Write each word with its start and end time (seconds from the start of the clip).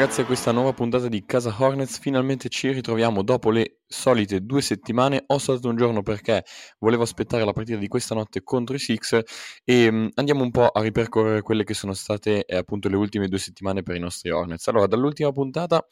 ragazzi 0.00 0.22
a 0.22 0.24
questa 0.24 0.50
nuova 0.50 0.72
puntata 0.72 1.08
di 1.08 1.26
Casa 1.26 1.54
Hornets, 1.58 1.98
finalmente 1.98 2.48
ci 2.48 2.72
ritroviamo 2.72 3.22
dopo 3.22 3.50
le 3.50 3.79
solite 3.92 4.40
due 4.42 4.62
settimane, 4.62 5.24
ho 5.26 5.38
saltato 5.38 5.68
un 5.68 5.76
giorno 5.76 6.02
perché 6.02 6.44
volevo 6.78 7.02
aspettare 7.02 7.44
la 7.44 7.52
partita 7.52 7.76
di 7.76 7.88
questa 7.88 8.14
notte 8.14 8.42
contro 8.44 8.76
i 8.76 8.78
Six 8.78 9.20
e 9.64 9.88
um, 9.88 10.08
andiamo 10.14 10.44
un 10.44 10.52
po' 10.52 10.68
a 10.68 10.80
ripercorrere 10.80 11.42
quelle 11.42 11.64
che 11.64 11.74
sono 11.74 11.92
state 11.92 12.44
eh, 12.44 12.56
appunto 12.56 12.88
le 12.88 12.94
ultime 12.94 13.26
due 13.26 13.40
settimane 13.40 13.82
per 13.82 13.96
i 13.96 13.98
nostri 13.98 14.30
Hornets. 14.30 14.68
Allora, 14.68 14.86
dall'ultima 14.86 15.32
puntata 15.32 15.84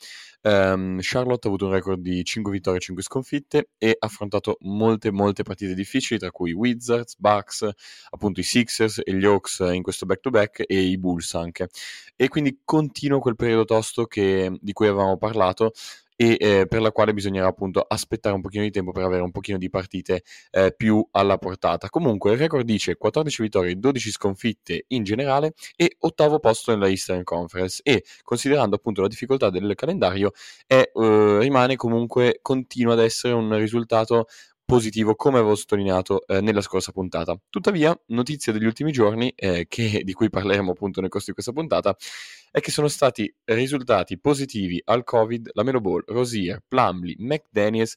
um, 0.43 0.99
Charlotte 1.01 1.49
ha 1.49 1.51
avuto 1.51 1.67
un 1.67 1.73
record 1.73 2.01
di 2.01 2.23
5 2.23 2.53
vittorie 2.53 2.79
e 2.79 2.83
5 2.83 3.03
sconfitte 3.03 3.71
e 3.77 3.97
ha 3.99 4.07
affrontato 4.07 4.59
molte 4.61 5.11
molte 5.11 5.43
partite 5.43 5.75
difficili, 5.75 6.21
tra 6.21 6.31
cui 6.31 6.53
Wizards, 6.53 7.17
Bucks, 7.19 7.69
appunto 8.11 8.39
i 8.39 8.45
Sixers 8.45 9.01
e 9.05 9.13
gli 9.13 9.25
Hawks 9.25 9.59
in 9.73 9.83
questo 9.83 10.07
back-to-back 10.07 10.63
e 10.69 10.81
i 10.83 10.97
Bulls 10.99 11.35
anche. 11.35 11.69
E 12.15 12.29
quindi 12.29 12.61
continuo 12.65 13.19
quel 13.19 13.35
periodo 13.35 13.65
tosto 13.65 14.07
che, 14.07 14.57
di 14.61 14.73
cui 14.73 14.87
avevamo 14.87 15.17
parlato 15.19 15.73
e 16.21 16.37
eh, 16.41 16.67
per 16.67 16.81
la 16.81 16.91
quale 16.91 17.15
bisognerà 17.15 17.47
appunto 17.47 17.81
aspettare 17.81 18.35
un 18.35 18.41
pochino 18.41 18.65
di 18.65 18.73
tempo 18.73 18.91
per 18.91 19.05
avere 19.05 19.23
un 19.23 19.31
pochino 19.31 19.57
di 19.57 19.71
partite 19.71 20.25
eh, 20.51 20.75
più 20.77 21.07
alla 21.13 21.39
portata. 21.39 21.89
Comunque 21.91 22.33
il 22.33 22.39
record 22.39 22.65
dice 22.65 22.97
14 22.97 23.43
vittorie, 23.43 23.79
12 23.79 24.11
sconfitte 24.11 24.85
in 24.89 25.05
generale 25.05 25.53
e 25.77 25.95
ottavo 26.01 26.41
posto 26.41 26.73
nella 26.73 26.89
Eastern 26.89 27.23
Conference 27.23 27.81
e 27.85 28.03
considerando 28.25 28.75
appunto 28.75 29.01
la 29.01 29.07
difficoltà 29.07 29.49
del 29.49 29.77
calendario 29.77 30.33
è, 30.67 30.91
eh, 30.93 31.39
rimane 31.39 31.77
comunque 31.77 32.41
continua 32.43 32.95
ad 32.95 33.01
essere 33.01 33.35
un 33.35 33.57
risultato 33.57 34.27
positivo 34.69 35.15
come 35.15 35.39
avevo 35.39 35.55
sottolineato 35.55 36.27
eh, 36.27 36.43
nella 36.43 36.61
scorsa 36.61 36.93
puntata. 36.93 37.35
Tuttavia, 37.49 37.99
notizia 38.09 38.53
degli 38.53 38.67
ultimi 38.67 38.93
giorni, 38.93 39.33
eh, 39.35 39.65
che, 39.67 40.03
di 40.05 40.13
cui 40.13 40.29
parleremo 40.29 40.73
appunto 40.73 41.01
nel 41.01 41.09
corso 41.09 41.29
di 41.29 41.33
questa 41.33 41.53
puntata, 41.53 41.97
è 42.51 42.61
che 42.61 42.71
sono 42.71 42.89
stati 42.89 43.35
risultati 43.45 44.19
positivi 44.19 44.79
al 44.85 45.05
Covid 45.05 45.53
la 45.55 45.63
Melo 45.63 45.81
Ball, 45.81 46.03
Rosier, 46.05 46.63
Plumley, 46.69 47.15
McDaniels 47.17 47.95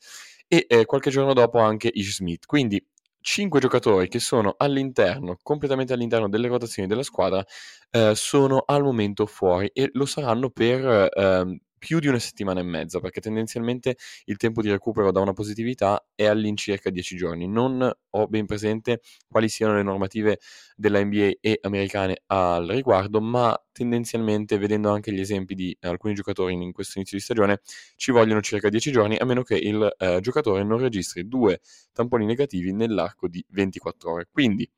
e 0.48 0.66
eh, 0.70 0.86
qualche 0.86 1.10
giorno 1.10 1.34
dopo 1.34 1.60
anche 1.60 1.92
Ish 1.94 2.16
Smith. 2.16 2.46
Quindi 2.46 2.82
cinque 3.20 3.60
giocatori 3.60 4.08
che 4.08 4.20
sono 4.20 4.56
all'interno, 4.58 5.40
completamente 5.44 5.92
all'interno 5.92 6.30
delle 6.30 6.48
rotazioni 6.48 6.88
della 6.88 7.04
squadra, 7.04 7.46
eh, 7.90 8.14
sono 8.16 8.64
al 8.66 8.82
momento 8.82 9.26
fuori 9.26 9.70
e 9.74 9.90
lo 9.92 10.06
saranno 10.06 10.50
per 10.50 11.10
eh, 11.14 11.62
più 11.82 11.98
di 11.98 12.08
una 12.08 12.20
settimana 12.20 12.60
e 12.60 12.64
mezza, 12.64 13.00
perché 13.00 13.22
tendenzialmente 13.22 13.98
il 14.26 14.38
tempo 14.38 14.62
di 14.62 14.70
recupero 14.70 15.12
da 15.12 15.20
una 15.20 15.34
positività 15.34 16.06
è 16.14 16.26
all'incirca 16.28 16.92
10 16.92 17.16
giorni. 17.16 17.48
Non 17.48 17.92
ho 18.12 18.28
ben 18.28 18.46
presente 18.46 19.02
quali 19.28 19.50
siano 19.50 19.74
le 19.74 19.82
normative 19.82 20.38
della 20.76 21.04
NBA 21.04 21.32
e 21.42 21.58
americane 21.64 22.22
al 22.28 22.68
riguardo, 22.68 23.20
ma 23.20 23.60
tendenzialmente, 23.72 24.60
vedendo 24.60 24.92
anche 24.92 25.12
gli 25.12 25.20
esempi 25.20 25.56
di 25.56 25.76
alcuni 25.82 26.14
giocatori 26.14 26.54
in 26.54 26.72
questo 26.72 27.00
inizio 27.00 27.18
di 27.18 27.24
stagione, 27.24 27.62
ci 27.96 28.12
vogliono 28.12 28.42
circa 28.42 28.70
10 28.70 28.92
giorni, 28.92 29.16
a 29.18 29.26
meno 29.26 29.42
che 29.42 29.56
il 29.56 29.92
eh, 29.98 30.20
giocatore 30.22 30.64
non 30.64 30.78
registri 30.78 31.28
due 31.28 31.62
tamponi 31.94 32.26
negativi 32.28 32.74
nell'arco 32.74 33.28
di 33.28 33.44
24 33.50 34.12
ore. 34.12 34.28
Quindi 34.32 34.70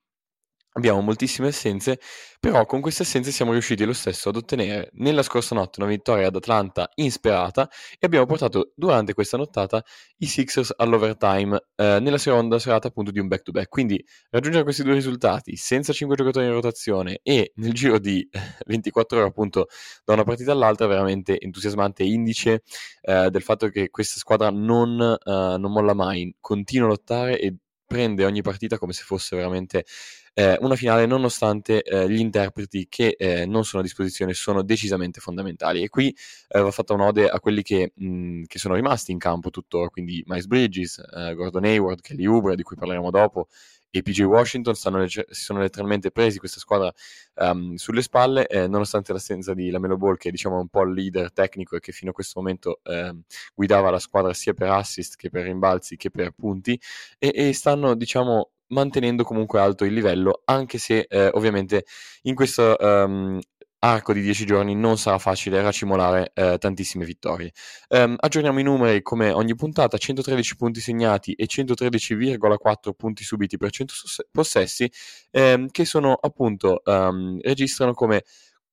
Abbiamo 0.75 1.02
moltissime 1.02 1.49
assenze, 1.49 1.99
però 2.39 2.66
con 2.66 2.81
queste 2.81 3.03
assenze 3.03 3.29
siamo 3.29 3.52
riusciti 3.52 3.85
lo 3.85 3.93
stesso 3.93 4.29
ad 4.29 4.38
ottenere 4.38 4.89
nella 4.93 5.21
scorsa 5.21 5.53
notte 5.53 5.79
una 5.79 5.88
vittoria 5.88 6.27
ad 6.27 6.35
Atlanta 6.35 6.89
insperata 6.95 7.69
e 7.99 8.07
abbiamo 8.07 8.25
portato 8.25 8.71
durante 8.75 9.13
questa 9.13 9.38
nottata 9.38 9.83
i 10.17 10.25
Sixers 10.25 10.73
all'overtime 10.75 11.63
eh, 11.75 11.99
nella 12.01 12.17
seconda 12.17 12.57
serata 12.57 12.88
appunto 12.88 13.11
di 13.11 13.19
un 13.19 13.27
back-to-back. 13.27 13.69
Quindi 13.69 14.03
raggiungere 14.31 14.63
questi 14.63 14.81
due 14.81 14.95
risultati 14.95 15.55
senza 15.57 15.94
5 15.94 16.16
giocatori 16.16 16.47
in 16.47 16.53
rotazione 16.53 17.19
e 17.21 17.51
nel 17.57 17.73
giro 17.73 18.00
di 18.00 18.28
24 18.66 19.19
ore 19.19 19.28
appunto 19.28 19.67
da 20.03 20.13
una 20.13 20.23
partita 20.23 20.53
all'altra 20.53 20.88
è 20.88 20.90
veramente 20.90 21.40
entusiasmante 21.40 22.01
indice 22.03 22.63
eh, 23.03 23.29
del 23.29 23.44
fatto 23.44 23.69
che 23.69 23.91
questa 23.91 24.17
squadra 24.17 24.50
non, 24.50 25.00
uh, 25.00 25.31
non 25.31 25.72
molla 25.72 25.94
mai, 25.94 26.35
continua 26.40 26.88
a 26.88 26.90
lottare 26.90 27.40
e 27.40 27.57
prende 27.93 28.25
ogni 28.25 28.41
partita 28.41 28.79
come 28.79 28.91
se 28.91 29.03
fosse 29.03 29.35
veramente 29.35 29.85
eh, 30.33 30.57
una 30.61 30.75
finale 30.75 31.05
nonostante 31.05 31.83
eh, 31.83 32.09
gli 32.09 32.19
interpreti 32.19 32.87
che 32.89 33.15
eh, 33.17 33.45
non 33.45 33.65
sono 33.65 33.83
a 33.83 33.85
disposizione 33.85 34.33
sono 34.33 34.63
decisamente 34.63 35.19
fondamentali. 35.19 35.83
E 35.83 35.89
qui 35.89 36.15
eh, 36.47 36.59
va 36.59 36.71
fatta 36.71 36.93
un'ode 36.93 37.29
a 37.29 37.39
quelli 37.39 37.61
che, 37.61 37.91
mh, 37.93 38.43
che, 38.47 38.57
sono 38.57 38.73
rimasti 38.73 39.11
in 39.11 39.19
campo 39.19 39.51
tuttora, 39.51 39.89
quindi 39.89 40.23
Miles 40.25 40.47
Bridges, 40.47 40.97
eh, 40.97 41.35
Gordon 41.35 41.65
Hayward, 41.65 42.01
Kelly 42.01 42.25
Oubre 42.25 42.55
di 42.55 42.63
cui 42.63 42.75
parleremo 42.75 43.11
dopo 43.11 43.47
e 43.95 44.01
PJ 44.01 44.21
Washington 44.23 44.73
stanno, 44.73 45.07
si 45.07 45.23
sono 45.29 45.59
letteralmente 45.59 46.09
presi 46.09 46.39
questa 46.39 46.59
squadra 46.59 46.91
um, 47.35 47.75
sulle 47.75 48.01
spalle, 48.01 48.47
eh, 48.47 48.67
nonostante 48.67 49.13
l'assenza 49.13 49.53
di 49.53 49.69
Lamelo 49.69 49.97
Ball, 49.97 50.17
che 50.17 50.31
diciamo 50.31 50.57
è 50.57 50.61
un 50.61 50.67
po' 50.67 50.81
il 50.81 50.93
leader 50.93 51.31
tecnico 51.31 51.75
e 51.75 51.79
che 51.79 51.91
fino 51.91 52.09
a 52.09 52.13
questo 52.13 52.39
momento 52.39 52.79
eh, 52.81 53.15
guidava 53.53 53.91
la 53.91 53.99
squadra 53.99 54.33
sia 54.33 54.53
per 54.53 54.69
assist 54.69 55.15
che 55.15 55.29
per 55.29 55.43
rimbalzi 55.43 55.95
che 55.95 56.09
per 56.09 56.31
punti, 56.31 56.79
e, 57.19 57.31
e 57.35 57.53
stanno 57.53 57.93
diciamo 57.93 58.49
mantenendo 58.67 59.23
comunque 59.23 59.59
alto 59.59 59.85
il 59.85 59.93
livello, 59.93 60.41
anche 60.45 60.79
se 60.79 61.05
eh, 61.07 61.29
ovviamente 61.33 61.85
in 62.23 62.33
questo 62.33 62.75
um, 62.79 63.39
arco 63.83 64.13
di 64.13 64.21
10 64.21 64.45
giorni 64.45 64.75
non 64.75 64.97
sarà 64.97 65.17
facile 65.17 65.61
racimolare 65.61 66.31
eh, 66.33 66.57
tantissime 66.57 67.03
vittorie. 67.05 67.51
Um, 67.89 68.16
aggiorniamo 68.17 68.59
i 68.59 68.63
numeri 68.63 69.01
come 69.01 69.31
ogni 69.31 69.55
puntata, 69.55 69.97
113 69.97 70.55
punti 70.55 70.79
segnati 70.79 71.33
e 71.33 71.45
113,4 71.47 72.93
punti 72.93 73.23
subiti 73.23 73.57
per 73.57 73.72
100 73.72 73.93
possessi, 74.31 74.89
ehm, 75.31 75.67
che 75.69 75.85
sono 75.85 76.13
appunto, 76.13 76.81
um, 76.85 77.39
registrano 77.41 77.93
come 77.93 78.23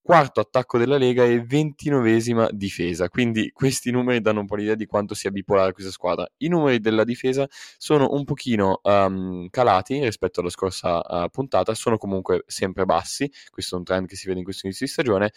quarto 0.02 0.40
attacco 0.40 0.78
della 0.78 0.96
Lega 0.96 1.24
e 1.24 1.42
ventinovesima 1.42 2.48
difesa. 2.50 3.08
Quindi 3.08 3.50
questi 3.52 3.90
numeri 3.90 4.20
danno 4.20 4.40
un 4.40 4.46
po' 4.46 4.56
l'idea 4.56 4.74
di 4.74 4.86
quanto 4.86 5.14
sia 5.14 5.30
bipolare 5.30 5.72
questa 5.72 5.92
squadra. 5.92 6.28
I 6.38 6.48
numeri 6.48 6.80
della 6.80 7.04
difesa 7.04 7.46
sono 7.76 8.08
un 8.12 8.24
pochino 8.24 8.80
um, 8.82 9.48
calati 9.50 10.02
rispetto 10.02 10.40
alla 10.40 10.50
scorsa 10.50 11.00
uh, 11.00 11.28
puntata, 11.30 11.74
sono 11.74 11.98
comunque 11.98 12.42
sempre 12.46 12.84
bassi, 12.84 13.30
questo 13.50 13.76
è 13.76 13.78
un 13.78 13.84
trend 13.84 14.06
che 14.06 14.16
si 14.16 14.26
vede 14.26 14.38
in 14.38 14.44
questo 14.44 14.66
inizio 14.66 14.86
di 14.86 14.92
stagione, 14.92 15.32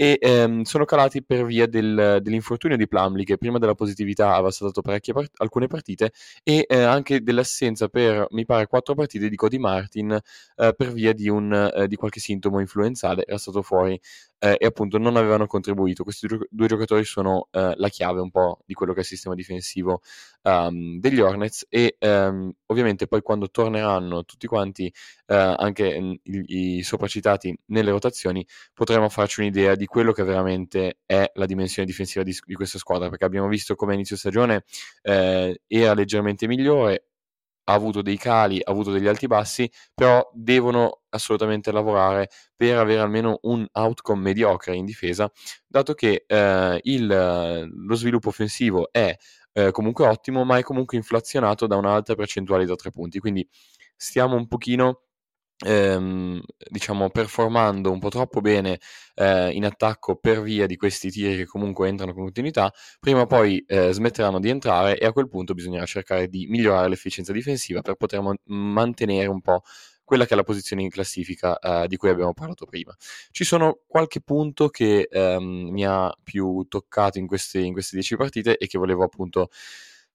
e 0.00 0.16
um, 0.22 0.62
sono 0.62 0.84
calati 0.84 1.24
per 1.24 1.44
via 1.44 1.66
del, 1.66 2.20
dell'infortunio 2.22 2.76
di 2.76 2.86
Plumley 2.86 3.24
che 3.24 3.36
prima 3.36 3.58
della 3.58 3.74
positività 3.74 4.34
aveva 4.34 4.52
saltato 4.52 4.80
part- 4.80 5.32
alcune 5.38 5.66
partite 5.66 6.12
e 6.44 6.64
eh, 6.68 6.82
anche 6.82 7.20
dell'assenza 7.20 7.88
per, 7.88 8.28
mi 8.30 8.44
pare, 8.44 8.68
quattro 8.68 8.94
partite 8.94 9.28
di 9.28 9.34
Cody 9.34 9.58
Martin 9.58 10.12
eh, 10.12 10.72
per 10.76 10.92
via 10.92 11.12
di, 11.12 11.28
un, 11.28 11.52
eh, 11.74 11.88
di 11.88 11.96
qualche 11.96 12.20
sintomo 12.20 12.60
influenzale, 12.60 13.24
era 13.26 13.38
stato 13.38 13.60
fuori 13.60 14.00
eh, 14.38 14.56
e 14.58 14.66
appunto 14.66 14.98
non 14.98 15.16
avevano 15.16 15.46
contribuito. 15.46 16.04
Questi 16.04 16.26
due 16.48 16.66
giocatori 16.66 17.04
sono 17.04 17.48
eh, 17.50 17.72
la 17.76 17.88
chiave 17.88 18.20
un 18.20 18.30
po' 18.30 18.60
di 18.64 18.74
quello 18.74 18.92
che 18.92 18.98
è 18.98 19.02
il 19.02 19.08
sistema 19.08 19.34
difensivo 19.34 20.00
um, 20.42 20.98
degli 20.98 21.20
Hornets 21.20 21.66
e 21.68 21.96
um, 22.00 22.52
ovviamente 22.66 23.06
poi 23.06 23.22
quando 23.22 23.50
torneranno 23.50 24.24
tutti 24.24 24.46
quanti, 24.46 24.92
uh, 25.26 25.34
anche 25.56 26.00
mm, 26.00 26.12
i, 26.22 26.76
i 26.78 26.82
sopracitati 26.82 27.56
nelle 27.66 27.90
rotazioni, 27.90 28.46
potremo 28.74 29.08
farci 29.08 29.40
un'idea 29.40 29.74
di 29.74 29.86
quello 29.86 30.12
che 30.12 30.22
veramente 30.22 30.98
è 31.04 31.30
la 31.34 31.46
dimensione 31.46 31.86
difensiva 31.86 32.24
di, 32.24 32.36
di 32.44 32.54
questa 32.54 32.78
squadra, 32.78 33.08
perché 33.08 33.24
abbiamo 33.24 33.48
visto 33.48 33.74
come 33.74 33.94
inizio 33.94 34.16
stagione 34.16 34.64
eh, 35.02 35.60
era 35.66 35.94
leggermente 35.94 36.46
migliore, 36.46 37.08
ha 37.68 37.74
avuto 37.74 38.00
dei 38.00 38.16
cali, 38.16 38.60
ha 38.62 38.70
avuto 38.70 38.90
degli 38.90 39.06
alti 39.06 39.26
bassi, 39.26 39.70
però 39.94 40.26
devono 40.32 41.02
assolutamente 41.10 41.70
lavorare 41.70 42.30
per 42.56 42.78
avere 42.78 43.00
almeno 43.00 43.38
un 43.42 43.66
outcome 43.72 44.22
mediocre 44.22 44.74
in 44.74 44.86
difesa, 44.86 45.30
dato 45.66 45.92
che 45.92 46.24
eh, 46.26 46.80
il, 46.82 47.06
lo 47.06 47.94
sviluppo 47.94 48.30
offensivo 48.30 48.88
è 48.90 49.14
eh, 49.52 49.70
comunque 49.70 50.06
ottimo, 50.06 50.44
ma 50.44 50.56
è 50.56 50.62
comunque 50.62 50.96
inflazionato 50.96 51.66
da 51.66 51.76
un'alta 51.76 52.14
percentuale 52.14 52.64
da 52.64 52.74
tre 52.74 52.90
punti. 52.90 53.18
Quindi 53.18 53.46
stiamo 53.96 54.36
un 54.36 54.46
pochino 54.46 55.07
ehm, 55.64 56.40
diciamo 56.70 57.10
performando 57.10 57.90
un 57.90 57.98
po' 57.98 58.08
troppo 58.08 58.40
bene 58.40 58.78
eh, 59.14 59.50
in 59.52 59.64
attacco 59.64 60.16
per 60.16 60.42
via 60.42 60.66
di 60.66 60.76
questi 60.76 61.10
tiri 61.10 61.36
che 61.36 61.46
comunque 61.46 61.88
entrano 61.88 62.12
con 62.12 62.24
continuità, 62.24 62.72
prima 63.00 63.22
o 63.22 63.26
poi 63.26 63.62
eh, 63.66 63.92
smetteranno 63.92 64.40
di 64.40 64.48
entrare 64.50 64.98
e 64.98 65.06
a 65.06 65.12
quel 65.12 65.28
punto 65.28 65.54
bisognerà 65.54 65.84
cercare 65.86 66.28
di 66.28 66.46
migliorare 66.48 66.88
l'efficienza 66.88 67.32
difensiva 67.32 67.80
per 67.82 67.94
poter 67.96 68.20
man- 68.20 68.38
mantenere 68.44 69.28
un 69.28 69.40
po' 69.40 69.62
quella 70.04 70.24
che 70.24 70.32
è 70.32 70.36
la 70.36 70.42
posizione 70.42 70.80
in 70.82 70.88
classifica 70.88 71.58
eh, 71.58 71.86
di 71.86 71.96
cui 71.96 72.08
abbiamo 72.08 72.32
parlato 72.32 72.64
prima. 72.64 72.94
Ci 73.30 73.44
sono 73.44 73.80
qualche 73.86 74.22
punto 74.22 74.70
che 74.70 75.06
ehm, 75.10 75.68
mi 75.70 75.84
ha 75.84 76.10
più 76.22 76.64
toccato 76.66 77.18
in 77.18 77.26
queste, 77.26 77.58
in 77.60 77.72
queste 77.74 77.96
10 77.96 78.16
partite 78.16 78.56
e 78.56 78.66
che 78.66 78.78
volevo 78.78 79.04
appunto 79.04 79.50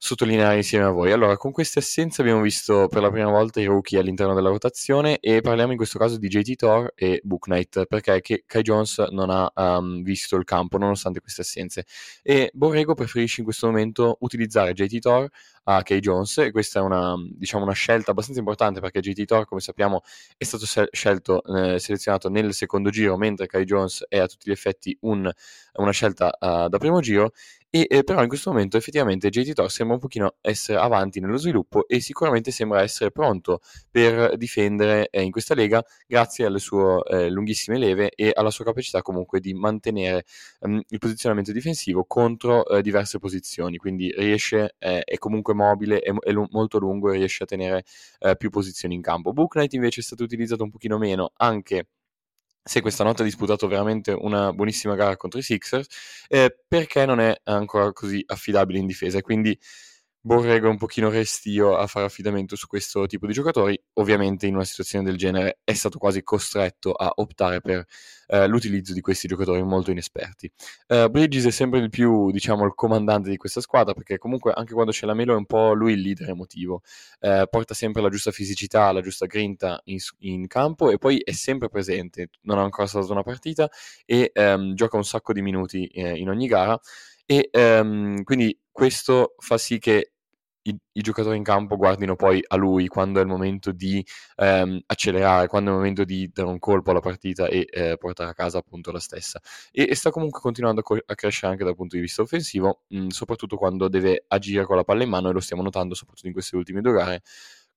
sottolineare 0.05 0.57
insieme 0.57 0.83
a 0.83 0.89
voi. 0.89 1.13
Allora, 1.13 1.37
con 1.37 1.53
queste 1.53 1.79
assenze 1.79 2.19
abbiamo 2.19 2.41
visto 2.41 2.89
per 2.89 3.01
la 3.01 3.09
prima 3.09 3.29
volta 3.29 3.61
i 3.61 3.65
rookie 3.65 3.97
all'interno 3.99 4.33
della 4.33 4.49
rotazione 4.49 5.17
e 5.19 5.39
parliamo 5.39 5.71
in 5.71 5.77
questo 5.77 5.97
caso 5.97 6.17
di 6.17 6.27
JT 6.27 6.55
Thor 6.57 6.91
e 6.93 7.21
Book 7.23 7.45
Knight 7.45 7.85
perché 7.85 8.43
Kai 8.45 8.61
Jones 8.63 8.97
non 9.11 9.29
ha 9.29 9.49
um, 9.55 10.03
visto 10.03 10.35
il 10.35 10.43
campo 10.43 10.77
nonostante 10.77 11.21
queste 11.21 11.39
assenze 11.43 11.85
e 12.21 12.51
Borrego 12.53 12.95
preferisce 12.95 13.39
in 13.39 13.45
questo 13.45 13.67
momento 13.67 14.17
utilizzare 14.19 14.73
JT 14.73 14.99
Thor 14.99 15.29
a 15.65 15.81
Kay 15.81 15.99
Jones 15.99 16.37
e 16.39 16.51
questa 16.51 16.79
è 16.79 16.83
una, 16.83 17.15
diciamo, 17.29 17.63
una 17.63 17.73
scelta 17.73 18.11
abbastanza 18.11 18.39
importante 18.39 18.81
perché 18.81 18.99
JT 18.99 19.23
Thor 19.23 19.45
come 19.45 19.61
sappiamo 19.61 20.01
è 20.35 20.43
stato 20.43 20.65
scelto, 20.91 21.41
eh, 21.43 21.79
selezionato 21.79 22.27
nel 22.27 22.53
secondo 22.53 22.89
giro 22.89 23.15
mentre 23.15 23.47
Kai 23.47 23.63
Jones 23.63 24.03
è 24.09 24.19
a 24.19 24.27
tutti 24.27 24.49
gli 24.49 24.51
effetti 24.51 24.97
un, 25.01 25.31
una 25.75 25.91
scelta 25.91 26.35
uh, 26.37 26.67
da 26.67 26.77
primo 26.77 26.99
giro 26.99 27.31
e 27.75 27.87
eh, 27.89 28.03
però 28.03 28.21
in 28.21 28.27
questo 28.27 28.51
momento 28.51 28.77
effettivamente 28.77 29.29
JT 29.29 29.53
Thor 29.53 29.71
sembra 29.71 29.95
un 29.95 30.01
pochino 30.01 30.35
essere 30.41 30.77
avanti 30.77 31.19
nello 31.19 31.37
sviluppo 31.37 31.87
e 31.87 32.01
sicuramente 32.01 32.51
sembra 32.51 32.83
essere 32.83 33.09
pronto 33.09 33.61
per 33.89 34.37
difendere 34.37 35.09
eh, 35.09 35.23
in 35.23 35.31
questa 35.31 35.55
lega 35.55 35.83
grazie 36.05 36.45
alle 36.45 36.59
sue 36.59 37.01
eh, 37.09 37.31
lunghissime 37.31 37.79
leve 37.79 38.11
e 38.11 38.31
alla 38.31 38.51
sua 38.51 38.63
capacità 38.63 39.01
comunque 39.01 39.39
di 39.39 39.55
mantenere 39.55 40.23
um, 40.59 40.79
il 40.87 40.99
posizionamento 40.99 41.51
difensivo 41.51 42.05
contro 42.05 42.63
eh, 42.67 42.83
diverse 42.83 43.17
posizioni, 43.17 43.77
quindi 43.77 44.13
riesce, 44.15 44.75
eh, 44.77 45.01
è 45.03 45.17
comunque 45.17 45.55
mobile, 45.55 45.99
è, 45.99 46.13
è 46.13 46.31
l- 46.31 46.47
molto 46.51 46.77
lungo 46.77 47.09
e 47.11 47.17
riesce 47.17 47.41
a 47.41 47.47
tenere 47.47 47.83
eh, 48.19 48.35
più 48.37 48.51
posizioni 48.51 48.93
in 48.93 49.01
campo. 49.01 49.33
Book 49.33 49.53
Knight 49.53 49.73
invece 49.73 50.01
è 50.01 50.03
stato 50.03 50.21
utilizzato 50.21 50.61
un 50.61 50.69
pochino 50.69 50.99
meno 50.99 51.31
anche 51.37 51.87
se 52.63 52.81
questa 52.81 53.03
notte 53.03 53.21
ha 53.21 53.25
disputato 53.25 53.67
veramente 53.67 54.11
una 54.11 54.53
buonissima 54.53 54.95
gara 54.95 55.17
contro 55.17 55.39
i 55.39 55.43
Sixers, 55.43 55.87
eh, 56.29 56.55
perché 56.67 57.05
non 57.05 57.19
è 57.19 57.35
ancora 57.43 57.91
così 57.91 58.23
affidabile 58.25 58.79
in 58.79 58.85
difesa. 58.87 59.21
Quindi 59.21 59.57
Borrego 60.25 60.67
è 60.67 60.69
un 60.69 60.77
pochino 60.77 61.09
restio 61.09 61.75
a 61.75 61.85
fare 61.85 62.05
affidamento 62.05 62.55
su 62.55 62.65
questo 62.67 63.05
tipo 63.07 63.27
di 63.27 63.33
giocatori. 63.33 63.77
Ovviamente 63.95 64.47
in 64.47 64.55
una 64.55 64.63
situazione 64.63 65.03
del 65.03 65.17
genere 65.17 65.59
è 65.65 65.73
stato 65.73 65.97
quasi 65.97 66.23
costretto 66.23 66.93
a 66.93 67.11
optare 67.15 67.59
per 67.59 67.85
eh, 68.27 68.47
l'utilizzo 68.47 68.93
di 68.93 69.01
questi 69.01 69.27
giocatori 69.27 69.61
molto 69.63 69.91
inesperti. 69.91 70.49
Uh, 70.87 71.09
Bridges 71.09 71.47
è 71.47 71.51
sempre 71.51 71.81
di 71.81 71.89
più, 71.89 72.31
diciamo, 72.31 72.63
il 72.63 72.71
comandante 72.73 73.29
di 73.29 73.35
questa 73.35 73.59
squadra 73.59 73.93
perché 73.93 74.17
comunque 74.17 74.53
anche 74.55 74.73
quando 74.73 74.93
c'è 74.93 75.05
la 75.05 75.13
Melo 75.13 75.33
è 75.33 75.35
un 75.35 75.45
po' 75.45 75.73
lui 75.73 75.91
il 75.91 75.99
leader 75.99 76.29
emotivo. 76.29 76.83
Uh, 77.19 77.43
porta 77.49 77.73
sempre 77.73 78.01
la 78.01 78.07
giusta 78.07 78.31
fisicità, 78.31 78.93
la 78.93 79.01
giusta 79.01 79.25
grinta 79.25 79.81
in, 79.85 79.97
in, 80.19 80.47
campo 80.47 80.89
e 80.89 80.99
poi 80.99 81.17
è 81.17 81.33
sempre 81.33 81.67
presente. 81.67 82.29
Non 82.43 82.59
ha 82.59 82.63
ancora 82.63 82.87
stato 82.87 83.11
una 83.11 83.23
partita 83.23 83.69
e 84.05 84.31
um, 84.35 84.73
gioca 84.73 84.95
un 84.95 85.03
sacco 85.03 85.33
di 85.33 85.41
minuti 85.41 85.85
eh, 85.87 86.15
in 86.15 86.29
ogni 86.29 86.47
gara 86.47 86.79
e 87.25 87.49
um, 87.53 88.23
quindi 88.23 88.57
questo 88.71 89.35
fa 89.37 89.57
sì 89.57 89.79
che 89.79 90.12
i, 90.63 90.77
i, 90.93 91.01
giocatori 91.01 91.37
in 91.37 91.43
campo 91.43 91.75
guardino 91.75 92.15
poi 92.15 92.43
a 92.45 92.55
lui 92.55 92.87
quando 92.87 93.19
è 93.19 93.23
il 93.23 93.27
momento 93.27 93.71
di 93.71 94.05
ehm, 94.37 94.81
accelerare, 94.85 95.47
quando 95.47 95.69
è 95.69 95.73
il 95.73 95.79
momento 95.79 96.03
di 96.03 96.29
dare 96.31 96.49
un 96.49 96.59
colpo 96.59 96.91
alla 96.91 96.99
partita 96.99 97.47
e 97.47 97.67
eh, 97.69 97.97
portare 97.97 98.29
a 98.29 98.33
casa 98.33 98.59
appunto 98.59 98.91
la 98.91 98.99
stessa. 98.99 99.41
E, 99.71 99.87
e 99.89 99.95
sta 99.95 100.11
comunque 100.11 100.39
continuando 100.39 100.81
a, 100.81 100.83
co- 100.83 101.03
a, 101.05 101.15
crescere 101.15 101.51
anche 101.51 101.63
dal 101.63 101.75
punto 101.75 101.95
di 101.95 102.01
vista 102.01 102.21
offensivo, 102.21 102.83
mh, 102.87 103.07
soprattutto 103.07 103.57
quando 103.57 103.87
deve 103.87 104.25
agire 104.27 104.65
con 104.65 104.75
la 104.75 104.83
palla 104.83 105.03
in 105.03 105.09
mano 105.09 105.29
e 105.29 105.33
lo 105.33 105.39
stiamo 105.39 105.63
notando 105.63 105.93
soprattutto 105.95 106.27
in 106.27 106.33
queste 106.33 106.55
ultime 106.55 106.81
due 106.81 106.93
gare 106.93 107.21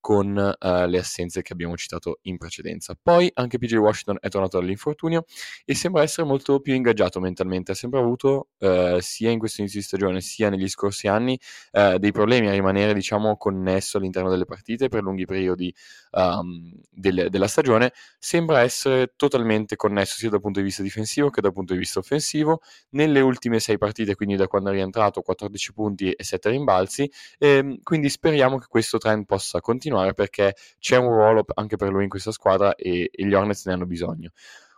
con 0.00 0.28
uh, 0.36 0.86
le 0.86 0.98
assenze 0.98 1.42
che 1.42 1.52
abbiamo 1.52 1.76
citato 1.76 2.20
in 2.22 2.36
precedenza. 2.36 2.96
Poi 3.00 3.28
anche 3.34 3.58
PJ 3.58 3.74
Washington 3.74 4.18
è 4.20 4.28
tornato 4.28 4.58
dall'infortunio 4.60 5.24
e 5.64 5.74
sembra 5.74 6.02
essere 6.02 6.26
molto 6.26 6.60
più 6.60 6.74
ingaggiato 6.74 7.18
mentalmente, 7.18 7.72
ha 7.72 7.74
sempre 7.74 7.98
avuto 7.98 8.50
uh, 8.58 8.98
sia 9.00 9.30
in 9.30 9.38
questo 9.38 9.62
inizio 9.62 9.80
di 9.80 9.86
stagione 9.86 10.20
sia 10.20 10.48
negli 10.48 10.68
scorsi 10.68 11.08
anni 11.08 11.36
uh, 11.72 11.98
dei 11.98 12.12
problemi 12.12 12.46
a 12.46 12.52
rimanere 12.52 12.94
diciamo 12.94 13.36
connesso 13.36 13.98
all'interno 13.98 14.30
delle 14.30 14.44
partite 14.44 14.88
per 14.88 15.02
lunghi 15.02 15.24
periodi 15.24 15.74
um, 16.12 16.72
del, 16.88 17.26
della 17.28 17.48
stagione, 17.48 17.92
sembra 18.18 18.60
essere 18.60 19.12
totalmente 19.16 19.74
connesso 19.74 20.16
sia 20.16 20.30
dal 20.30 20.40
punto 20.40 20.60
di 20.60 20.66
vista 20.66 20.82
difensivo 20.82 21.30
che 21.30 21.40
dal 21.40 21.52
punto 21.52 21.72
di 21.72 21.78
vista 21.80 21.98
offensivo. 21.98 22.60
Nelle 22.90 23.20
ultime 23.20 23.58
sei 23.58 23.76
partite, 23.76 24.14
quindi 24.14 24.36
da 24.36 24.46
quando 24.46 24.70
è 24.70 24.72
rientrato, 24.72 25.20
14 25.20 25.72
punti 25.72 26.12
e 26.12 26.22
7 26.22 26.50
rimbalzi, 26.50 27.10
ehm, 27.38 27.78
quindi 27.82 28.08
speriamo 28.08 28.58
che 28.58 28.66
questo 28.68 28.98
trend 28.98 29.24
possa 29.26 29.60
continuare 29.60 29.95
continuare 29.96 30.14
perché 30.14 30.54
c'è 30.78 30.96
un 30.96 31.08
ruolo 31.08 31.44
anche 31.54 31.76
per 31.76 31.90
lui 31.90 32.04
in 32.04 32.08
questa 32.08 32.32
squadra 32.32 32.74
e, 32.74 33.10
e 33.12 33.26
gli 33.26 33.34
Hornets 33.34 33.66
ne 33.66 33.72
hanno 33.72 33.86
bisogno. 33.86 34.30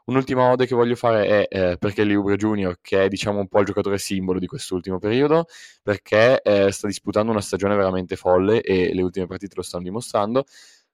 Un'ultima 0.07 0.51
ode 0.51 0.67
che 0.67 0.75
voglio 0.75 0.95
fare 0.95 1.27
è 1.27 1.47
eh, 1.51 1.77
perché 1.77 2.03
Liubre 2.03 2.37
Junior, 2.37 2.79
che 2.81 3.05
è 3.05 3.09
diciamo 3.09 3.41
un 3.41 3.49
po' 3.49 3.61
il 3.61 3.67
giocatore 3.67 3.99
simbolo 3.99 4.39
di 4.39 4.47
quest'ultimo 4.47 4.99
periodo, 4.99 5.47
perché 5.83 6.41
eh, 6.41 6.73
sta 6.73 6.87
disputando 6.87 7.31
una 7.31 7.43
stagione 7.43 7.77
veramente 7.77 8.17
folle 8.17 8.63
e 8.63 8.95
le 8.95 9.03
ultime 9.03 9.27
partite 9.27 9.55
lo 9.57 9.63
stanno 9.63 9.85
dimostrando 9.85 10.45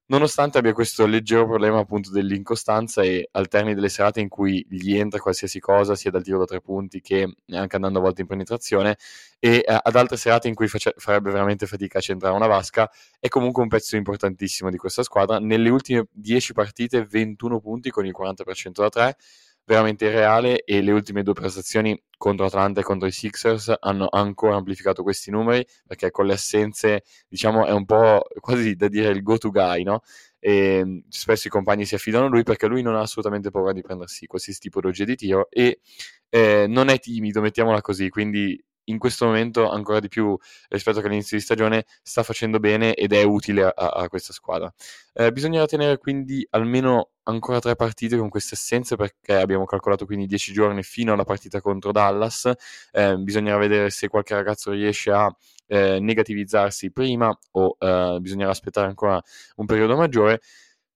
nonostante 0.06 0.59
abbia 0.59 0.73
questo 0.73 1.06
leggero 1.06 1.47
problema 1.47 1.79
appunto 1.79 2.11
dell'incostanza 2.11 3.03
e 3.03 3.29
alterni 3.33 3.75
delle 3.75 3.89
serate 3.89 4.21
in 4.21 4.29
cui 4.29 4.65
gli 4.69 4.97
entra 4.97 5.21
qualsiasi 5.21 5.61
cosa, 5.61 5.95
sia 5.95 6.11
dal 6.11 6.23
tiro 6.23 6.39
da 6.39 6.45
tre 6.45 6.61
punti 6.61 7.01
che 7.01 7.37
anche 7.51 7.77
andando 7.77 7.99
a 7.99 8.03
volte 8.03 8.23
in 8.23 8.27
penetrazione, 8.27 8.97
e 9.39 9.65
eh, 9.67 9.79
ad 9.83 9.97
altre 9.97 10.17
serate 10.17 10.49
in 10.49 10.55
cui 10.55 10.69
face- 10.69 10.95
farebbe 10.97 11.31
veramente 11.31 11.67
fatica 11.67 11.99
a 11.99 12.03
centrare 12.03 12.35
una 12.35 12.47
vasca, 12.47 12.91
è 13.19 13.29
comunque 13.29 13.62
un 13.62 13.69
pezzo 13.69 13.97
importantissimo 13.97 14.71
di 14.71 14.77
questa 14.77 15.03
squadra. 15.03 15.39
Nelle 15.39 15.69
ultime 15.69 16.06
10 16.12 16.53
partite 16.53 17.05
21 17.05 17.61
punti 17.61 17.91
con 17.91 18.06
il 18.06 18.15
40% 18.19 18.71
da 18.73 18.89
3, 18.89 19.17
veramente 19.65 20.07
irreale 20.07 20.63
e 20.65 20.83
le 20.83 20.93
ultime 20.93 21.23
due 21.23 21.33
prestazioni 21.33 22.01
contro 22.17 22.47
Atlanta 22.47 22.81
e 22.81 22.83
contro 22.83 23.09
i 23.09 23.13
Sixers 23.13 23.73
hanno 23.81 24.09
ancora 24.11 24.57
amplificato 24.57 25.03
questi 25.03 25.31
numeri 25.31 25.67
perché 25.87 26.11
con 26.11 26.27
le 26.27 26.35
assenze 26.35 27.03
diciamo 27.29 27.67
è 27.67 27.73
un 27.73 27.85
po' 27.85 28.27
quasi 28.41 28.75
da 28.75 28.89
dire 28.89 29.11
il 29.11 29.23
go 29.23 29.39
to 29.39 29.51
guy 29.51 29.83
no? 29.83 30.01
e 30.39 31.05
spesso 31.09 31.49
i 31.49 31.51
compagni 31.51 31.87
si 31.87 31.95
affidano 31.95 32.27
a 32.27 32.29
lui 32.29 32.43
perché 32.43 32.67
lui 32.67 32.83
non 32.83 32.95
ha 32.95 33.01
assolutamente 33.01 33.51
paura 33.51 33.73
di 33.73 33.81
prendersi 33.81 34.27
qualsiasi 34.27 34.61
tipologia 34.61 35.05
di 35.05 35.17
tiro 35.17 35.49
e 35.51 35.81
eh, 36.29 36.67
non 36.69 36.89
è 36.89 36.99
timido 36.99 37.41
mettiamola 37.41 37.81
così 37.81 38.09
quindi 38.11 38.63
in 38.85 38.99
questo 38.99 39.27
momento 39.27 39.69
ancora 39.69 40.01
di 40.01 40.09
più 40.09 40.37
rispetto 40.69 40.99
all'inizio 40.99 41.37
di 41.37 41.43
stagione 41.43 41.85
sta 42.03 42.23
facendo 42.23 42.59
bene 42.59 42.95
ed 42.95 43.13
è 43.13 43.23
utile 43.23 43.65
a, 43.65 43.73
a 43.73 44.09
questa 44.09 44.33
squadra. 44.33 44.73
Eh, 45.13 45.33
bisognerà 45.33 45.67
tenere 45.67 45.99
quindi 45.99 46.47
almeno 46.51 47.11
ancora 47.25 47.61
tre 47.61 47.77
partite 47.77 48.17
con 48.17 48.29
queste 48.29 48.55
assenze 48.55 48.97
perché 48.97 49.35
abbiamo 49.35 49.65
calcolato 49.65 50.05
quindi 50.07 50.27
dieci 50.27 50.53
giorni 50.53 50.83
fino 50.83 51.13
alla 51.13 51.25
partita 51.25 51.61
contro 51.61 51.93
Dallas. 51.93 52.51
Eh, 52.93 53.17
bisognerà 53.19 53.57
vedere 53.57 53.91
se 53.91 54.09
qualche 54.09 54.35
ragazzo 54.35 54.73
riesce 54.73 55.11
a 55.11 55.35
eh, 55.67 55.99
negativizzarsi 56.01 56.91
prima 56.91 57.37
o 57.53 57.77
eh, 57.79 58.19
bisognerà 58.21 58.51
aspettare 58.51 58.87
ancora 58.89 59.23
un 59.57 59.67
periodo 59.67 59.97
maggiore. 59.97 60.41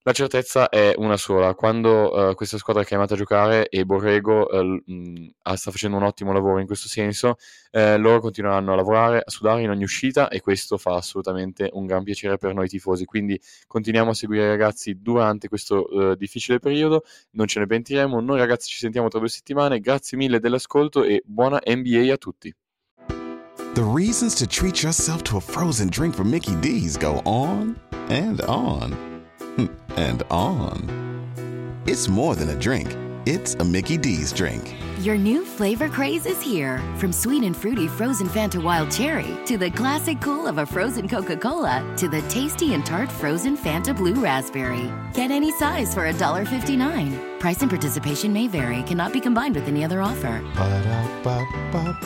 La 0.03 0.13
certezza 0.13 0.69
è 0.69 0.93
una 0.95 1.17
sola, 1.17 1.53
quando 1.55 2.29
uh, 2.29 2.33
questa 2.33 2.57
squadra 2.57 2.83
è 2.83 2.85
chiamata 2.85 3.15
a 3.15 3.17
giocare 3.17 3.67
e 3.67 3.83
Borrego 3.83 4.47
uh, 4.47 4.81
sta 5.55 5.71
facendo 5.71 5.97
un 5.97 6.03
ottimo 6.03 6.31
lavoro 6.31 6.59
in 6.59 6.65
questo 6.67 6.87
senso, 6.87 7.35
uh, 7.71 7.97
loro 7.97 8.21
continueranno 8.21 8.71
a 8.71 8.75
lavorare, 8.77 9.17
a 9.17 9.29
sudare 9.29 9.61
in 9.61 9.69
ogni 9.69 9.83
uscita 9.83 10.29
e 10.29 10.39
questo 10.39 10.77
fa 10.77 10.95
assolutamente 10.95 11.69
un 11.73 11.85
gran 11.85 12.03
piacere 12.03 12.37
per 12.37 12.53
noi 12.53 12.69
tifosi, 12.69 13.03
quindi 13.03 13.37
continuiamo 13.67 14.11
a 14.11 14.13
seguire 14.13 14.45
i 14.45 14.47
ragazzi 14.47 15.01
durante 15.01 15.49
questo 15.49 16.15
difficile 16.17 16.59
periodo, 16.59 17.03
non 17.31 17.47
ce 17.47 17.59
ne 17.59 17.65
pentiremo, 17.65 18.21
noi 18.21 18.37
ragazzi 18.37 18.69
ci 18.69 18.77
sentiamo 18.77 19.09
tra 19.09 19.19
due 19.19 19.27
settimane, 19.27 19.81
grazie 19.81 20.17
mille 20.17 20.39
dell'ascolto 20.39 21.03
e 21.03 21.21
buona 21.25 21.59
NBA 21.65 22.13
a 22.13 22.17
tutti. 22.17 22.55
The 23.73 23.83
reasons 23.83 24.33
to 24.35 24.47
treat 24.47 24.81
yourself 24.81 25.23
to 25.23 25.35
a 25.35 25.41
frozen 25.41 25.89
drink 25.89 26.15
from 26.15 26.29
Mickey 26.29 26.57
D's 26.61 26.97
go 26.97 27.21
on 27.25 27.77
and 28.07 28.39
on. 28.47 29.09
And 29.99 30.23
on. 30.31 30.87
It's 31.85 32.07
more 32.07 32.33
than 32.35 32.49
a 32.49 32.55
drink, 32.55 32.95
it's 33.25 33.55
a 33.55 33.63
Mickey 33.63 33.97
D's 33.97 34.31
drink. 34.31 34.73
Your 35.01 35.17
new 35.17 35.45
flavor 35.45 35.89
craze 35.89 36.25
is 36.25 36.41
here. 36.41 36.81
From 36.97 37.11
sweet 37.13 37.43
and 37.43 37.55
fruity 37.55 37.87
frozen 37.87 38.27
Fanta 38.27 38.61
Wild 38.61 38.91
Cherry 38.91 39.37
to 39.45 39.57
the 39.57 39.69
classic 39.71 40.19
cool 40.21 40.47
of 40.47 40.57
a 40.57 40.65
frozen 40.65 41.07
Coca 41.07 41.37
Cola 41.37 41.83
to 41.97 42.07
the 42.07 42.21
tasty 42.23 42.73
and 42.73 42.85
tart 42.85 43.11
frozen 43.11 43.57
Fanta 43.57 43.95
Blue 43.95 44.15
Raspberry. 44.21 44.91
Get 45.13 45.31
any 45.31 45.51
size 45.53 45.93
for 45.93 46.01
$1.59. 46.11 47.39
Price 47.39 47.61
and 47.61 47.69
participation 47.69 48.33
may 48.33 48.47
vary, 48.47 48.83
cannot 48.83 49.13
be 49.13 49.19
combined 49.21 49.55
with 49.55 49.67
any 49.67 49.83
other 49.85 50.01
offer. 50.01 50.41
Ba-da-ba-ba-ba. 50.55 51.99